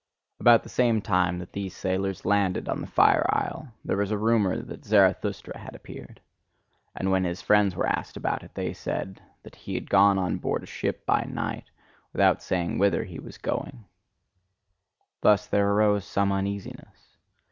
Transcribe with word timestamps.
About 0.39 0.63
the 0.63 0.67
same 0.69 0.99
time 0.99 1.37
that 1.37 1.53
these 1.53 1.75
sailors 1.77 2.25
landed 2.25 2.67
on 2.67 2.81
the 2.81 2.87
fire 2.87 3.23
isle, 3.29 3.71
there 3.85 3.97
was 3.97 4.09
a 4.09 4.17
rumour 4.17 4.57
that 4.59 4.83
Zarathustra 4.83 5.59
had 5.59 5.73
disappeared; 5.73 6.21
and 6.95 7.11
when 7.11 7.23
his 7.23 7.43
friends 7.43 7.75
were 7.75 7.85
asked 7.85 8.17
about 8.17 8.41
it, 8.41 8.55
they 8.55 8.73
said 8.73 9.21
that 9.43 9.53
he 9.53 9.75
had 9.75 9.91
gone 9.91 10.17
on 10.17 10.39
board 10.39 10.63
a 10.63 10.65
ship 10.65 11.05
by 11.05 11.23
night, 11.31 11.65
without 12.13 12.41
saying 12.41 12.79
whither 12.79 13.03
he 13.03 13.19
was 13.19 13.37
going. 13.37 13.85
Thus 15.21 15.45
there 15.45 15.69
arose 15.69 16.03
some 16.03 16.31
uneasiness. 16.31 17.17